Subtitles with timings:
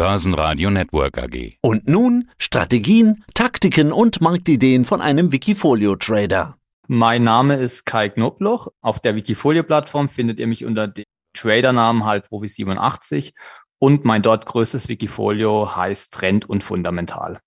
[0.00, 1.58] Börsenradio Network AG.
[1.60, 6.56] Und nun Strategien, Taktiken und Marktideen von einem Wikifolio-Trader.
[6.88, 8.68] Mein Name ist Kai Knobloch.
[8.80, 13.34] Auf der Wikifolio-Plattform findet ihr mich unter dem Tradernamen Halbprofi87
[13.78, 17.38] und mein dort größtes Wikifolio heißt Trend und Fundamental.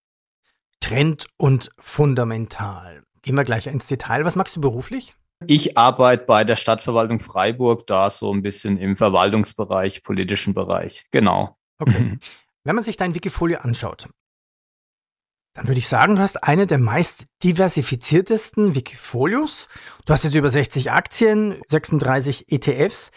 [0.80, 3.02] Trend und Fundamental.
[3.24, 4.26] Gehen wir gleich ins Detail.
[4.26, 5.16] Was machst du beruflich?
[5.48, 11.04] Ich arbeite bei der Stadtverwaltung Freiburg, da so ein bisschen im Verwaltungsbereich, politischen Bereich.
[11.10, 11.58] Genau.
[11.80, 12.20] Okay.
[12.64, 14.08] Wenn man sich dein Wikifolio anschaut,
[15.54, 19.68] dann würde ich sagen, du hast eine der meist diversifiziertesten Wikifolios.
[20.06, 23.12] Du hast jetzt über 60 Aktien, 36 ETFs.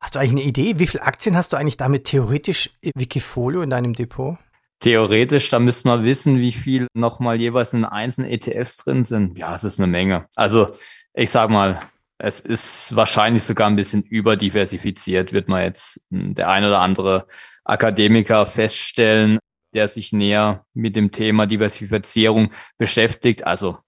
[0.00, 3.62] Hast du eigentlich eine Idee, wie viele Aktien hast du eigentlich damit theoretisch im Wikifolio
[3.62, 4.36] in deinem Depot?
[4.80, 9.38] Theoretisch, da müsste man wissen, wie viel nochmal jeweils in einzelnen ETFs drin sind.
[9.38, 10.26] Ja, es ist eine Menge.
[10.34, 10.72] Also
[11.14, 11.80] ich sag mal,
[12.18, 17.26] es ist wahrscheinlich sogar ein bisschen überdiversifiziert, wird man jetzt hm, der ein oder andere
[17.64, 19.38] Akademiker feststellen,
[19.74, 23.46] der sich näher mit dem Thema Diversifizierung beschäftigt.
[23.46, 23.78] Also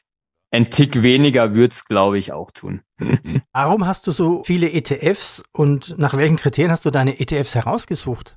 [0.50, 2.82] ein Tick weniger würde es, glaube ich, auch tun.
[3.52, 8.36] Warum hast du so viele ETFs und nach welchen Kriterien hast du deine ETFs herausgesucht?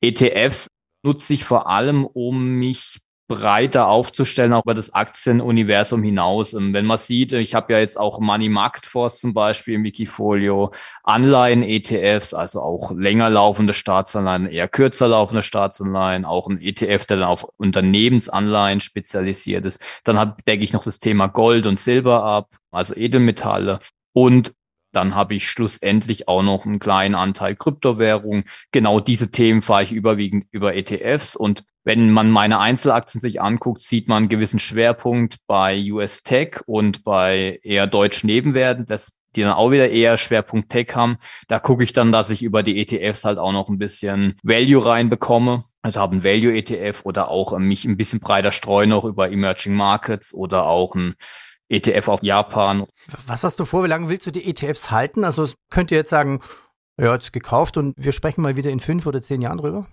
[0.00, 0.68] ETFs
[1.04, 3.00] nutze ich vor allem, um mich
[3.32, 6.52] breiter aufzustellen, auch über das Aktienuniversum hinaus.
[6.52, 9.84] Und wenn man sieht, ich habe ja jetzt auch Money Market Force zum Beispiel im
[9.84, 10.70] Wikifolio,
[11.02, 17.28] Anleihen-ETFs, also auch länger laufende Staatsanleihen, eher kürzer laufende Staatsanleihen, auch ein ETF, der dann
[17.28, 19.82] auf Unternehmensanleihen spezialisiert ist.
[20.04, 23.78] Dann decke ich noch das Thema Gold und Silber ab, also Edelmetalle.
[24.12, 24.52] Und
[24.92, 28.44] dann habe ich schlussendlich auch noch einen kleinen Anteil Kryptowährung.
[28.72, 33.80] Genau diese Themen fahre ich überwiegend über ETFs und wenn man meine Einzelaktien sich anguckt,
[33.80, 39.42] sieht man einen gewissen Schwerpunkt bei US Tech und bei eher deutschen Nebenwerten, das, die
[39.42, 41.16] dann auch wieder eher Schwerpunkt Tech haben.
[41.48, 44.84] Da gucke ich dann, dass ich über die ETFs halt auch noch ein bisschen Value
[44.84, 45.64] reinbekomme.
[45.82, 49.74] Also habe ein Value ETF oder auch mich ein bisschen breiter streuen noch über Emerging
[49.74, 51.14] Markets oder auch ein
[51.68, 52.86] ETF auf Japan.
[53.26, 53.82] Was hast du vor?
[53.82, 55.24] Wie lange willst du die ETFs halten?
[55.24, 56.40] Also könnt ihr jetzt sagen,
[57.00, 59.88] ja, jetzt gekauft und wir sprechen mal wieder in fünf oder zehn Jahren drüber?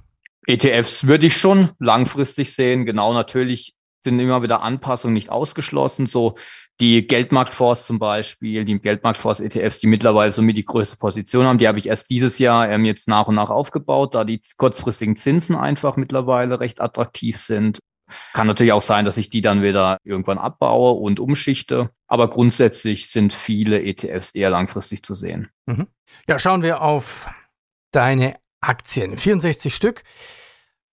[0.48, 2.86] ETFs würde ich schon langfristig sehen.
[2.86, 6.06] Genau, natürlich sind immer wieder Anpassungen nicht ausgeschlossen.
[6.06, 6.36] So
[6.80, 11.68] die Geldmarktfonds zum Beispiel, die Geldmarktfonds ETFs, die mittlerweile somit die größte Position haben, die
[11.68, 15.56] habe ich erst dieses Jahr ähm, jetzt nach und nach aufgebaut, da die kurzfristigen Zinsen
[15.56, 17.80] einfach mittlerweile recht attraktiv sind.
[18.34, 21.92] Kann natürlich auch sein, dass ich die dann wieder irgendwann abbaue und umschichte.
[22.08, 25.50] Aber grundsätzlich sind viele ETFs eher langfristig zu sehen.
[25.68, 25.88] Mhm.
[26.28, 27.30] Ja, schauen wir auf
[27.92, 29.18] deine Aktien.
[29.18, 30.04] 64 Stück.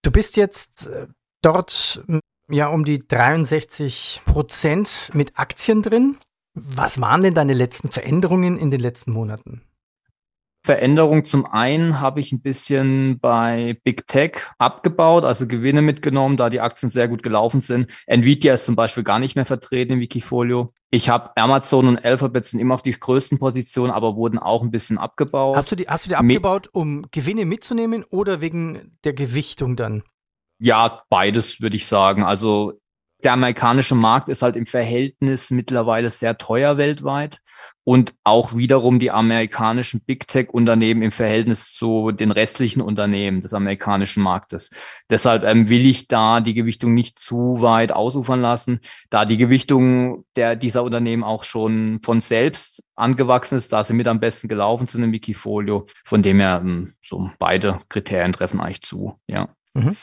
[0.02, 1.06] Du bist jetzt äh,
[1.42, 2.04] dort
[2.50, 6.18] ja um die 63 Prozent mit Aktien drin.
[6.54, 9.62] Was waren denn deine letzten Veränderungen in den letzten Monaten?
[10.66, 16.50] Veränderung zum einen habe ich ein bisschen bei Big Tech abgebaut, also Gewinne mitgenommen, da
[16.50, 17.88] die Aktien sehr gut gelaufen sind.
[18.06, 20.72] Nvidia ist zum Beispiel gar nicht mehr vertreten im Wikifolio.
[20.90, 24.70] Ich habe Amazon und Alphabet sind immer auf die größten Positionen, aber wurden auch ein
[24.70, 25.56] bisschen abgebaut.
[25.56, 30.04] Hast du die, hast du die abgebaut, um Gewinne mitzunehmen oder wegen der Gewichtung dann?
[30.58, 32.22] Ja, beides würde ich sagen.
[32.22, 32.80] Also
[33.24, 37.40] der amerikanische Markt ist halt im Verhältnis mittlerweile sehr teuer weltweit
[37.84, 43.54] und auch wiederum die amerikanischen Big Tech Unternehmen im Verhältnis zu den restlichen Unternehmen des
[43.54, 44.70] amerikanischen Marktes.
[45.08, 50.24] Deshalb ähm, will ich da die Gewichtung nicht zu weit ausufern lassen, da die Gewichtung
[50.34, 54.88] der dieser Unternehmen auch schon von selbst angewachsen ist, da sie mit am besten gelaufen
[54.88, 55.86] sind im Wikifolio.
[56.04, 59.20] Von dem her ähm, so beide Kriterien treffen eigentlich zu.
[59.28, 59.48] Ja.
[59.74, 59.96] Mhm.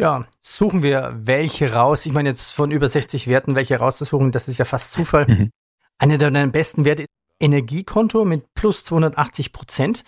[0.00, 2.06] Ja, suchen wir welche raus.
[2.06, 5.26] Ich meine jetzt von über 60 Werten welche rauszusuchen, das ist ja fast Zufall.
[5.26, 5.50] Mhm.
[5.98, 7.08] Einer deiner besten Werte ist
[7.40, 10.04] Energiekonto mit plus 280 Prozent.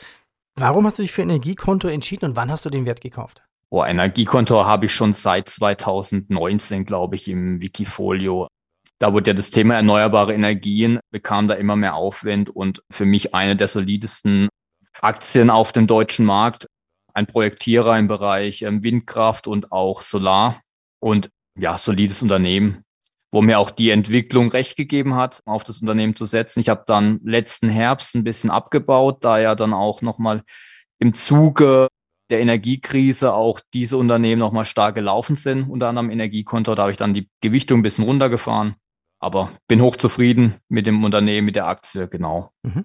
[0.55, 3.43] Warum hast du dich für Energiekonto entschieden und wann hast du den Wert gekauft?
[3.71, 8.49] Oh, Energiekonto habe ich schon seit 2019, glaube ich, im Wikifolio.
[8.99, 13.35] Da wurde ja das Thema erneuerbare Energien, bekam da immer mehr Aufwind und für mich
[13.35, 14.49] eine der solidesten
[15.01, 16.67] Aktien auf dem deutschen Markt
[17.15, 20.61] ein Projektierer im Bereich ähm, Windkraft und auch Solar
[21.01, 22.85] und ja, solides Unternehmen,
[23.33, 26.61] wo mir auch die Entwicklung recht gegeben hat, auf das Unternehmen zu setzen.
[26.61, 30.43] Ich habe dann letzten Herbst ein bisschen abgebaut, da ja dann auch nochmal
[30.99, 31.89] im Zuge
[32.31, 36.75] der Energiekrise auch diese Unternehmen nochmal stark gelaufen sind, unter anderem Energiekonto.
[36.75, 38.77] Da habe ich dann die Gewichtung ein bisschen runtergefahren,
[39.19, 42.53] aber bin hochzufrieden mit dem Unternehmen, mit der Aktie, genau.
[42.63, 42.85] Mhm.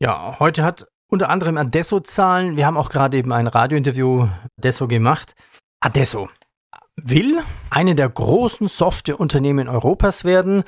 [0.00, 2.56] Ja, heute hat unter anderem Adesso-Zahlen.
[2.56, 5.34] Wir haben auch gerade eben ein Radiointerview Adesso gemacht.
[5.80, 6.30] Adesso
[6.96, 7.38] will
[7.68, 10.64] eine der großen Softwareunternehmen Europas werden.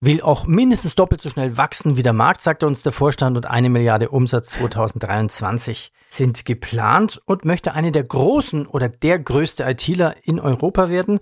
[0.00, 3.46] will auch mindestens doppelt so schnell wachsen wie der Markt, sagte uns der Vorstand, und
[3.46, 10.14] eine Milliarde Umsatz 2023 sind geplant und möchte eine der großen oder der größte ITler
[10.22, 11.18] in Europa werden.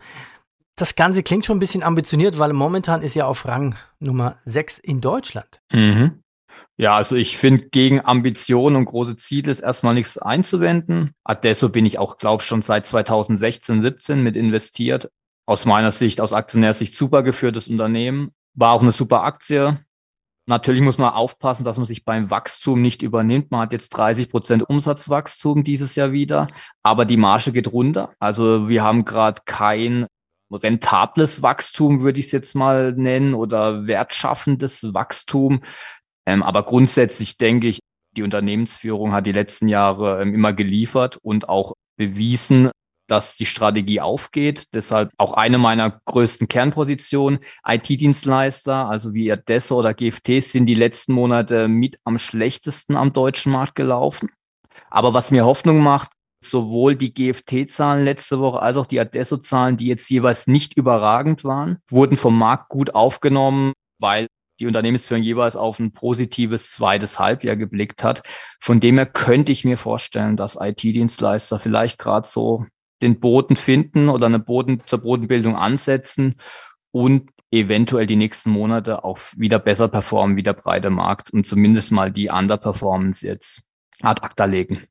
[0.76, 4.78] Das Ganze klingt schon ein bisschen ambitioniert, weil momentan ist ja auf Rang Nummer 6
[4.78, 5.60] in Deutschland.
[5.72, 6.22] Mhm.
[6.80, 11.12] Ja, also ich finde, gegen Ambitionen und große Ziele ist erstmal nichts einzuwenden.
[11.24, 15.10] Adesso bin ich auch, glaube ich, schon seit 2016, 17 mit investiert.
[15.44, 18.30] Aus meiner Sicht, aus Aktionärsicht super geführtes Unternehmen.
[18.54, 19.80] War auch eine super Aktie.
[20.46, 23.50] Natürlich muss man aufpassen, dass man sich beim Wachstum nicht übernimmt.
[23.50, 26.46] Man hat jetzt 30 Prozent Umsatzwachstum dieses Jahr wieder,
[26.84, 28.12] aber die Marge geht runter.
[28.20, 30.06] Also wir haben gerade kein
[30.50, 35.60] rentables Wachstum, würde ich es jetzt mal nennen, oder wertschaffendes Wachstum.
[36.28, 37.78] Ähm, aber grundsätzlich denke ich,
[38.14, 42.70] die Unternehmensführung hat die letzten Jahre ähm, immer geliefert und auch bewiesen,
[43.08, 44.74] dass die Strategie aufgeht.
[44.74, 47.38] Deshalb auch eine meiner größten Kernpositionen.
[47.66, 53.50] IT-Dienstleister, also wie Adesso oder GFT, sind die letzten Monate mit am schlechtesten am deutschen
[53.52, 54.28] Markt gelaufen.
[54.90, 56.10] Aber was mir Hoffnung macht,
[56.44, 61.78] sowohl die GFT-Zahlen letzte Woche als auch die Adesso-Zahlen, die jetzt jeweils nicht überragend waren,
[61.88, 64.26] wurden vom Markt gut aufgenommen, weil
[64.60, 68.22] die Unternehmensführung jeweils auf ein positives zweites Halbjahr geblickt hat.
[68.60, 72.66] Von dem her könnte ich mir vorstellen, dass IT-Dienstleister vielleicht gerade so
[73.02, 76.36] den Boden finden oder eine Boden zur Bodenbildung ansetzen
[76.90, 81.92] und eventuell die nächsten Monate auch wieder besser performen wie der breite Markt und zumindest
[81.92, 83.62] mal die Underperformance jetzt
[84.02, 84.82] ad acta legen.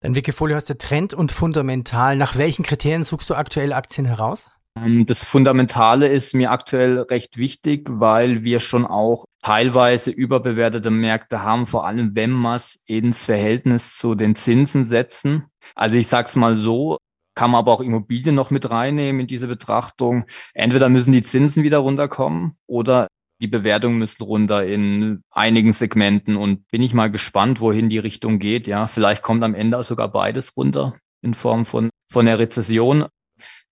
[0.00, 2.16] Dein Wikifolio heißt ja Trend und fundamental.
[2.16, 4.50] Nach welchen Kriterien suchst du aktuell Aktien heraus?
[4.76, 11.42] Ähm, das Fundamentale ist mir aktuell recht wichtig, weil wir schon auch teilweise überbewertete Märkte
[11.42, 15.46] haben, vor allem wenn wir es ins Verhältnis zu den Zinsen setzen.
[15.74, 16.98] Also ich sage es mal so,
[17.34, 20.24] kann man aber auch Immobilien noch mit reinnehmen in diese Betrachtung.
[20.54, 23.08] Entweder müssen die Zinsen wieder runterkommen oder
[23.40, 28.38] die Bewertungen müssen runter in einigen Segmenten und bin ich mal gespannt, wohin die Richtung
[28.38, 28.68] geht.
[28.68, 33.06] Ja, vielleicht kommt am Ende sogar beides runter in Form von, von der Rezession.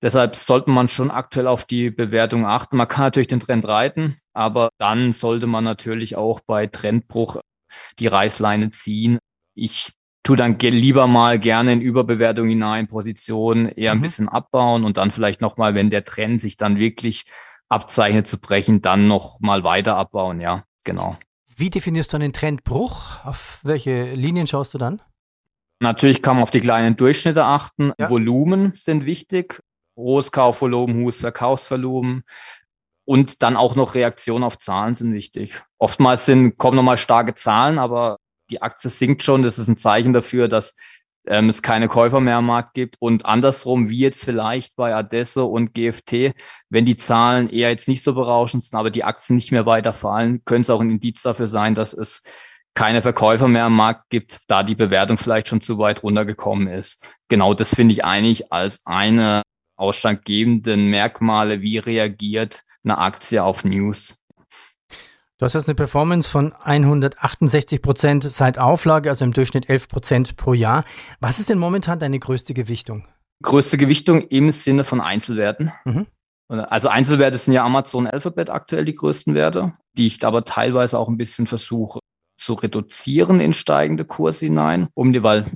[0.02, 2.76] Deshalb sollte man schon aktuell auf die Bewertung achten.
[2.76, 7.36] Man kann natürlich den Trend reiten, aber dann sollte man natürlich auch bei Trendbruch
[7.98, 9.18] die Reißleine ziehen.
[9.54, 9.92] Ich
[10.24, 14.02] tu dann lieber mal gerne in Überbewertung hinein, Positionen eher ein mhm.
[14.02, 17.24] bisschen abbauen und dann vielleicht nochmal, wenn der Trend sich dann wirklich
[17.68, 21.16] abzeichnet zu brechen, dann nochmal weiter abbauen, ja, genau.
[21.54, 23.24] Wie definierst du einen Trendbruch?
[23.24, 25.00] Auf welche Linien schaust du dann?
[25.80, 27.92] Natürlich kann man auf die kleinen Durchschnitte achten.
[27.98, 28.08] Ja.
[28.08, 29.60] Volumen sind wichtig.
[29.96, 32.24] Hohes Kaufvolumen, hohes Verkaufsvolumen.
[33.04, 35.60] Und dann auch noch Reaktionen auf Zahlen sind wichtig.
[35.78, 38.18] Oftmals sind, kommen nochmal starke Zahlen, aber
[38.50, 39.42] die Aktie sinkt schon.
[39.42, 40.74] Das ist ein Zeichen dafür, dass
[41.26, 42.96] ähm, es keine Käufer mehr am Markt gibt.
[43.00, 46.34] Und andersrum, wie jetzt vielleicht bei Adesso und GFT,
[46.68, 49.92] wenn die Zahlen eher jetzt nicht so berauschend sind, aber die Aktien nicht mehr weiter
[49.92, 52.22] fallen, könnte es auch ein Indiz dafür sein, dass es
[52.74, 57.06] keine Verkäufer mehr am Markt gibt, da die Bewertung vielleicht schon zu weit runtergekommen ist.
[57.28, 59.41] Genau das finde ich eigentlich als eine
[59.82, 64.16] ausschlaggebenden Merkmale, wie reagiert eine Aktie auf News.
[65.38, 70.36] Du hast jetzt eine Performance von 168 Prozent seit Auflage, also im Durchschnitt 11 Prozent
[70.36, 70.84] pro Jahr.
[71.18, 73.08] Was ist denn momentan deine größte Gewichtung?
[73.42, 75.72] Größte Gewichtung im Sinne von Einzelwerten.
[75.84, 76.06] Mhm.
[76.46, 81.08] Also Einzelwerte sind ja Amazon Alphabet aktuell die größten Werte, die ich aber teilweise auch
[81.08, 81.98] ein bisschen versuche
[82.38, 85.50] zu reduzieren in steigende Kurse hinein, um die, weil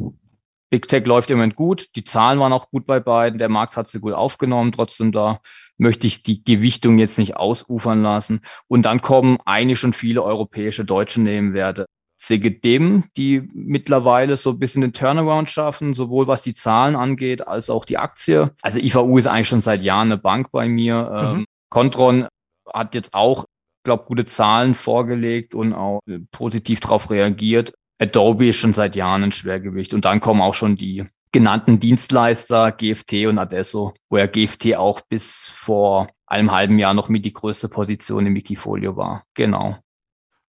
[0.71, 3.77] Big Tech läuft im Moment gut, die Zahlen waren auch gut bei beiden, der Markt
[3.77, 5.41] hat sie gut aufgenommen, trotzdem da
[5.79, 8.41] möchte ich die Gewichtung jetzt nicht ausufern lassen.
[8.67, 11.87] Und dann kommen eigentlich schon viele europäische deutsche Nebenwerte.
[12.19, 17.69] CGDIM, die mittlerweile so ein bisschen den Turnaround schaffen, sowohl was die Zahlen angeht, als
[17.69, 18.53] auch die Aktie.
[18.63, 21.33] Also IVU ist eigentlich schon seit Jahren eine Bank bei mir.
[21.35, 21.39] Mhm.
[21.41, 22.27] Ähm, Contron
[22.73, 23.45] hat jetzt auch,
[23.85, 26.01] glaube gute Zahlen vorgelegt und auch
[26.33, 27.75] positiv darauf reagiert.
[27.99, 29.95] Adobe ist schon seit Jahren ein Schwergewicht.
[29.95, 35.01] Und dann kommen auch schon die genannten Dienstleister GFT und Adesso, wo ja GFT auch
[35.03, 39.25] bis vor einem halben Jahr noch mit die größte Position im Wikifolio war.
[39.35, 39.77] Genau.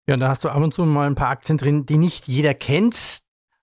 [0.08, 2.54] Ja, da hast du ab und zu mal ein paar Aktien drin, die nicht jeder
[2.54, 3.20] kennt.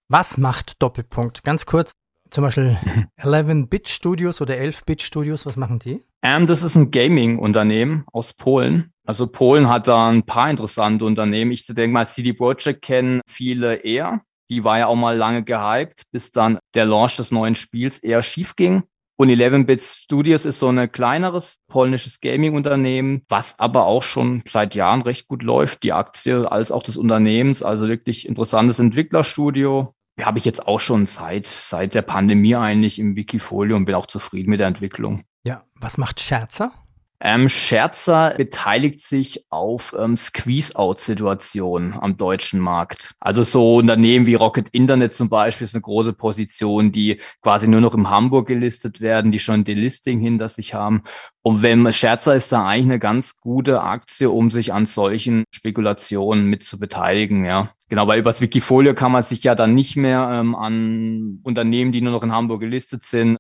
[0.09, 1.43] Was macht Doppelpunkt?
[1.43, 1.93] Ganz kurz,
[2.35, 2.77] zum Beispiel
[3.21, 6.03] 11-Bit Studios oder 11-Bit Studios, was machen die?
[6.21, 8.93] Ähm, das ist ein Gaming-Unternehmen aus Polen.
[9.07, 11.53] Also Polen hat da ein paar interessante Unternehmen.
[11.53, 14.23] Ich denke mal, CD Projekt kennen viele eher.
[14.49, 18.23] Die war ja auch mal lange gehypt, bis dann der Launch des neuen Spiels eher
[18.25, 18.83] schief ging.
[19.17, 25.03] Und 11-Bit Studios ist so ein kleineres polnisches Gaming-Unternehmen, was aber auch schon seit Jahren
[25.03, 27.63] recht gut läuft, die Aktie als auch des Unternehmens.
[27.63, 29.95] Also wirklich interessantes Entwicklerstudio.
[30.21, 34.07] Habe ich jetzt auch schon seit, seit der Pandemie eigentlich im Wikifolio und bin auch
[34.07, 35.25] zufrieden mit der Entwicklung.
[35.43, 36.73] Ja, was macht Scherzer?
[37.21, 43.13] Ähm, Scherzer beteiligt sich auf ähm, Squeeze-Out-Situationen am deutschen Markt.
[43.19, 47.81] Also so Unternehmen wie Rocket Internet zum Beispiel ist eine große Position, die quasi nur
[47.81, 51.03] noch in Hamburg gelistet werden, die schon Delisting hinter sich haben.
[51.43, 56.47] Und wenn Scherzer ist da eigentlich eine ganz gute Aktie, um sich an solchen Spekulationen
[56.47, 57.71] mit zu beteiligen, ja.
[57.89, 62.01] Genau, weil übers Wikifolio kann man sich ja dann nicht mehr ähm, an Unternehmen, die
[62.01, 63.37] nur noch in Hamburg gelistet sind,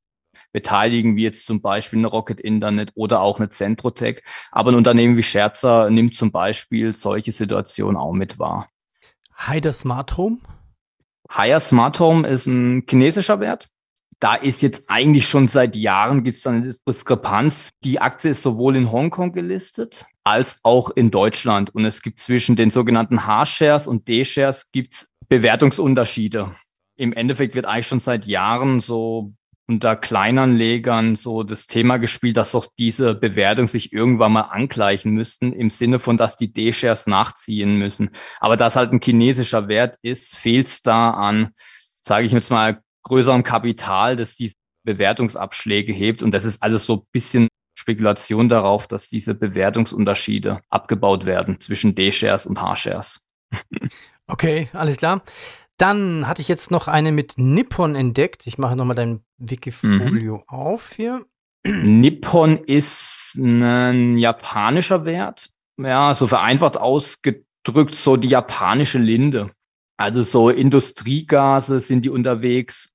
[0.54, 4.22] beteiligen, wie jetzt zum Beispiel eine Rocket Internet oder auch eine Centrotech.
[4.50, 8.70] Aber ein Unternehmen wie Scherzer nimmt zum Beispiel solche Situationen auch mit wahr.
[9.36, 10.38] Haider Smart Home?
[11.30, 13.68] Haier Smart Home ist ein chinesischer Wert.
[14.20, 17.72] Da ist jetzt eigentlich schon seit Jahren gibt es eine Diskrepanz.
[17.82, 21.74] Die Aktie ist sowohl in Hongkong gelistet als auch in Deutschland.
[21.74, 26.54] Und es gibt zwischen den sogenannten H-Shares und D-Shares gibt's Bewertungsunterschiede.
[26.96, 29.34] Im Endeffekt wird eigentlich schon seit Jahren so
[29.66, 35.52] unter Kleinanlegern so das Thema gespielt, dass doch diese Bewertung sich irgendwann mal angleichen müssten,
[35.52, 38.10] im Sinne von, dass die D-Shares nachziehen müssen.
[38.40, 41.52] Aber da es halt ein chinesischer Wert ist, fehlt es da an,
[42.02, 44.54] sage ich jetzt mal, größerem Kapital, das diese
[44.84, 46.22] Bewertungsabschläge hebt.
[46.22, 51.94] Und das ist alles so ein bisschen Spekulation darauf, dass diese Bewertungsunterschiede abgebaut werden zwischen
[51.94, 53.26] D-Shares und H-Shares.
[54.26, 55.22] Okay, alles klar.
[55.76, 58.46] Dann hatte ich jetzt noch eine mit Nippon entdeckt.
[58.46, 60.42] Ich mache nochmal dein Wikifolio mhm.
[60.46, 61.24] auf hier.
[61.66, 65.50] Nippon ist ein japanischer Wert.
[65.78, 69.50] Ja, so vereinfacht ausgedrückt, so die japanische Linde.
[69.96, 72.94] Also so Industriegase sind die unterwegs.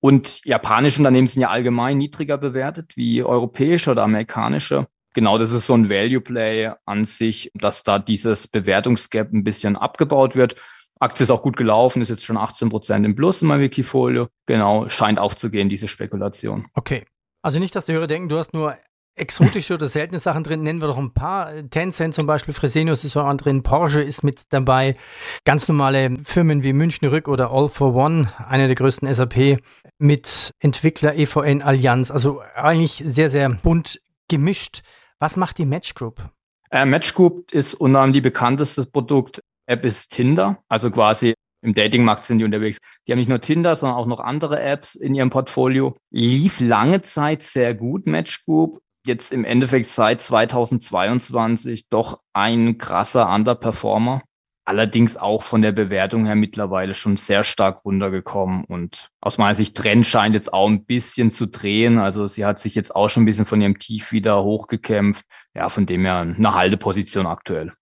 [0.00, 4.86] Und japanische Unternehmen sind ja allgemein niedriger bewertet wie europäische oder amerikanische.
[5.14, 9.76] Genau, das ist so ein Value Play an sich, dass da dieses Bewertungsgap ein bisschen
[9.76, 10.54] abgebaut wird.
[11.00, 14.28] Aktie ist auch gut gelaufen, ist jetzt schon 18 Prozent im Plus in meinem Wikifolio.
[14.46, 16.66] Genau, scheint aufzugehen, diese Spekulation.
[16.74, 17.04] Okay.
[17.42, 18.76] Also nicht, dass die Hörer denken, du hast nur
[19.18, 20.62] exotische oder seltene Sachen drin.
[20.62, 21.68] Nennen wir doch ein paar.
[21.70, 24.96] Tencent zum Beispiel, Fresenius ist auch drin, Porsche ist mit dabei.
[25.44, 29.58] Ganz normale Firmen wie München Rück oder All for One, eine der größten SAP,
[29.98, 32.10] mit Entwickler EVN Allianz.
[32.10, 34.82] Also eigentlich sehr, sehr bunt gemischt.
[35.18, 36.30] Was macht die Match Group?
[36.70, 40.58] Äh, Match Group ist unter anderem die bekannteste Produkt App ist Tinder.
[40.68, 42.78] Also quasi im Datingmarkt sind die unterwegs.
[43.06, 45.96] Die haben nicht nur Tinder, sondern auch noch andere Apps in ihrem Portfolio.
[46.10, 48.80] Lief lange Zeit sehr gut, Match Group.
[49.04, 54.22] Jetzt im Endeffekt seit 2022 doch ein krasser Underperformer.
[54.64, 58.64] Allerdings auch von der Bewertung her mittlerweile schon sehr stark runtergekommen.
[58.64, 61.98] Und aus meiner Sicht, Trend scheint jetzt auch ein bisschen zu drehen.
[61.98, 65.24] Also sie hat sich jetzt auch schon ein bisschen von ihrem Tief wieder hochgekämpft.
[65.54, 67.72] Ja, von dem her eine Halteposition aktuell.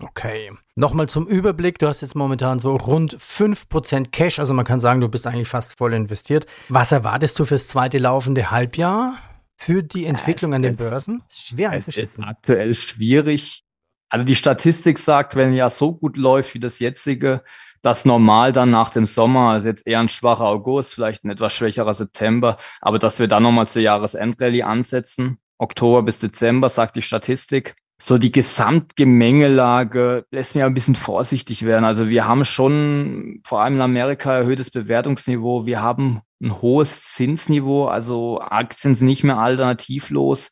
[0.00, 0.52] Okay.
[0.76, 1.78] Nochmal zum Überblick.
[1.78, 4.38] Du hast jetzt momentan so rund 5% Cash.
[4.38, 6.46] Also man kann sagen, du bist eigentlich fast voll investiert.
[6.68, 9.18] Was erwartest du fürs zweite laufende Halbjahr
[9.56, 11.24] für die Entwicklung an den Börsen?
[11.28, 13.64] Ist schwer Es ist aktuell schwierig.
[14.08, 17.42] Also die Statistik sagt, wenn ja so gut läuft wie das jetzige,
[17.82, 21.52] dass normal dann nach dem Sommer, also jetzt eher ein schwacher August, vielleicht ein etwas
[21.52, 25.38] schwächerer September, aber dass wir dann nochmal zur Jahresendrallye ansetzen.
[25.58, 31.84] Oktober bis Dezember, sagt die Statistik so die Gesamtgemengelage lässt mir ein bisschen vorsichtig werden.
[31.84, 35.66] Also wir haben schon vor allem in Amerika erhöhtes Bewertungsniveau.
[35.66, 40.50] Wir haben ein hohes Zinsniveau, also Aktien sind nicht mehr alternativlos.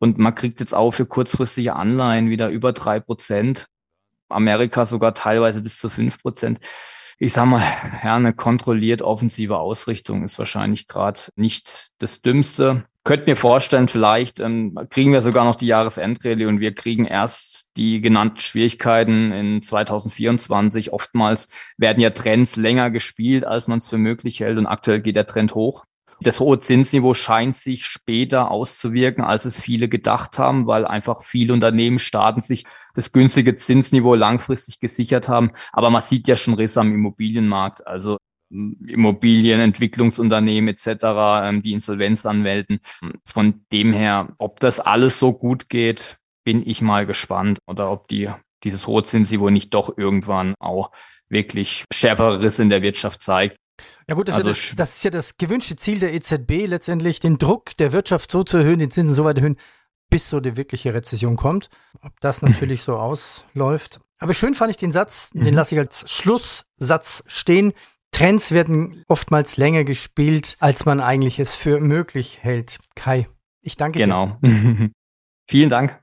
[0.00, 3.66] Und man kriegt jetzt auch für kurzfristige Anleihen wieder über drei Prozent.
[4.28, 6.58] Amerika sogar teilweise bis zu fünf Prozent.
[7.18, 7.62] Ich sag mal,
[8.02, 14.40] ja, eine kontrolliert offensive Ausrichtung ist wahrscheinlich gerade nicht das Dümmste könnte mir vorstellen, vielleicht
[14.40, 19.62] ähm, kriegen wir sogar noch die Jahresendrallye und wir kriegen erst die genannten Schwierigkeiten in
[19.62, 20.92] 2024.
[20.92, 25.16] Oftmals werden ja Trends länger gespielt, als man es für möglich hält und aktuell geht
[25.16, 25.84] der Trend hoch.
[26.22, 31.54] Das hohe Zinsniveau scheint sich später auszuwirken, als es viele gedacht haben, weil einfach viele
[31.54, 35.52] Unternehmen, Staaten sich das günstige Zinsniveau langfristig gesichert haben.
[35.72, 37.86] Aber man sieht ja schon Risse am Immobilienmarkt.
[37.86, 38.18] Also
[38.50, 40.88] Immobilienentwicklungsunternehmen etc.,
[41.44, 42.80] ähm, die Insolvenz anmelden.
[43.24, 48.08] Von dem her, ob das alles so gut geht, bin ich mal gespannt oder ob
[48.08, 48.30] die
[48.64, 50.90] dieses hohe Zinsniveau nicht doch irgendwann auch
[51.28, 53.56] wirklich schärfere Risse in der Wirtschaft zeigt.
[54.08, 56.66] Ja gut, das, also, ist ja das, das, ist ja das gewünschte Ziel der EZB,
[56.66, 59.56] letztendlich den Druck der Wirtschaft so zu erhöhen, die Zinsen so weit erhöhen,
[60.10, 61.68] bis so die wirkliche Rezession kommt.
[62.02, 64.00] Ob das natürlich so ausläuft.
[64.18, 65.54] Aber schön fand ich den Satz, den mhm.
[65.54, 67.72] lasse ich als Schlusssatz stehen.
[68.12, 72.78] Trends werden oftmals länger gespielt, als man eigentlich es für möglich hält.
[72.94, 73.28] Kai,
[73.62, 74.38] ich danke genau.
[74.42, 74.48] dir.
[74.48, 74.88] Genau.
[75.48, 75.98] Vielen Dank.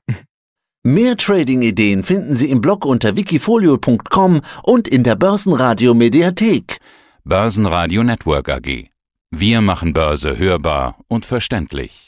[0.84, 6.78] Mehr Trading-Ideen finden Sie im Blog unter wikifolio.com und in der Börsenradio Mediathek.
[7.24, 8.88] Börsenradio Network AG.
[9.30, 12.07] Wir machen Börse hörbar und verständlich.